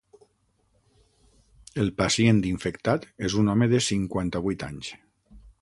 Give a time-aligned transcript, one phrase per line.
[1.83, 4.95] El pacient infectat és un home de cinquanta-vuit anys.